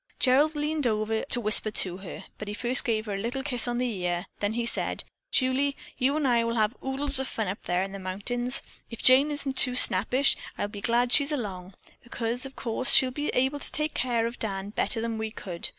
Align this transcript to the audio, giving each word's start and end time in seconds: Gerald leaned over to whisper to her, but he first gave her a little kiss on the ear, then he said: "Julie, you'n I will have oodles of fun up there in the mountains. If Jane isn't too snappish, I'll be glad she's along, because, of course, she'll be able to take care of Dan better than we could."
Gerald 0.19 0.55
leaned 0.55 0.87
over 0.87 1.25
to 1.25 1.39
whisper 1.39 1.69
to 1.69 1.97
her, 1.97 2.23
but 2.39 2.47
he 2.47 2.55
first 2.55 2.83
gave 2.83 3.05
her 3.05 3.13
a 3.13 3.17
little 3.19 3.43
kiss 3.43 3.67
on 3.67 3.77
the 3.77 4.03
ear, 4.03 4.25
then 4.39 4.53
he 4.53 4.65
said: 4.65 5.03
"Julie, 5.31 5.77
you'n 5.99 6.25
I 6.25 6.43
will 6.43 6.55
have 6.55 6.75
oodles 6.83 7.19
of 7.19 7.27
fun 7.27 7.47
up 7.47 7.61
there 7.67 7.83
in 7.83 7.91
the 7.91 7.99
mountains. 7.99 8.63
If 8.89 9.03
Jane 9.03 9.29
isn't 9.29 9.57
too 9.57 9.75
snappish, 9.75 10.35
I'll 10.57 10.69
be 10.69 10.81
glad 10.81 11.11
she's 11.13 11.31
along, 11.31 11.75
because, 12.01 12.47
of 12.47 12.55
course, 12.55 12.91
she'll 12.91 13.11
be 13.11 13.29
able 13.35 13.59
to 13.59 13.71
take 13.71 13.93
care 13.93 14.25
of 14.25 14.39
Dan 14.39 14.71
better 14.71 14.99
than 15.01 15.19
we 15.19 15.29
could." 15.29 15.69